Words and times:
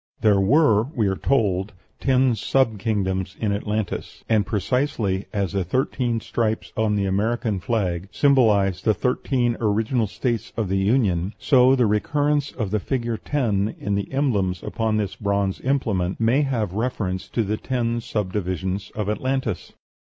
There 0.21 0.39
were, 0.41 0.85
we 0.95 1.05
are 1.05 1.15
told, 1.15 1.73
ten 1.99 2.33
sub 2.33 2.79
kingdoms 2.79 3.35
in 3.39 3.51
Atlantis; 3.53 4.23
and 4.27 4.47
precisely 4.47 5.27
as 5.31 5.51
the 5.53 5.63
thirteen 5.63 6.19
stripes 6.21 6.73
on 6.75 6.95
the 6.95 7.05
American 7.05 7.59
flag 7.59 8.09
symbolize 8.11 8.81
the 8.81 8.95
thirteen 8.95 9.57
original 9.61 10.07
States 10.07 10.53
of 10.57 10.69
the 10.69 10.79
Union, 10.79 11.35
so 11.37 11.75
the 11.75 11.85
recurrence 11.85 12.51
of 12.51 12.71
the 12.71 12.79
figure 12.79 13.17
ten 13.17 13.75
in 13.79 13.93
the 13.93 14.11
emblems 14.11 14.63
upon 14.63 14.97
this 14.97 15.15
bronze 15.15 15.61
implement 15.61 16.19
may 16.19 16.41
have 16.41 16.73
reference 16.73 17.27
to 17.29 17.43
the 17.43 17.57
ten 17.57 18.01
subdivisions 18.01 18.89
of 18.95 19.07
Atlantis. 19.07 19.73